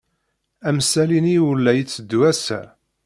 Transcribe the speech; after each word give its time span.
Amsali-nni 0.67 1.35
ur 1.47 1.57
la 1.59 1.73
itteddu 1.81 2.19
ass-a. 2.31 2.61